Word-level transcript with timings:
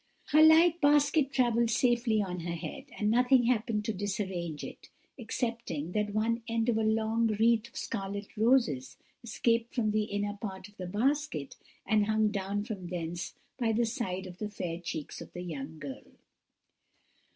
"Her 0.31 0.41
light 0.41 0.81
basket 0.81 1.31
travelled 1.31 1.69
safely 1.69 2.23
on 2.23 2.39
her 2.39 2.55
head, 2.55 2.85
and 2.97 3.11
nothing 3.11 3.43
happened 3.43 3.85
to 3.85 3.93
disarrange 3.93 4.63
it, 4.63 4.89
excepting 5.15 5.91
that 5.91 6.11
one 6.11 6.41
end 6.47 6.69
of 6.69 6.79
a 6.79 6.83
long 6.83 7.27
wreath 7.27 7.67
of 7.67 7.77
scarlet 7.77 8.35
roses 8.35 8.97
escaped 9.23 9.75
from 9.75 9.91
the 9.91 10.05
inner 10.05 10.35
part 10.41 10.67
of 10.67 10.77
the 10.77 10.87
basket, 10.87 11.55
and 11.85 12.07
hung 12.07 12.29
down 12.29 12.63
from 12.63 12.87
thence 12.87 13.35
by 13.59 13.71
the 13.71 13.85
side 13.85 14.25
of 14.25 14.39
the 14.39 14.49
fair 14.49 14.79
cheeks 14.79 15.21
of 15.21 15.33
the 15.33 15.43
young 15.43 15.77
girl. 15.77 16.13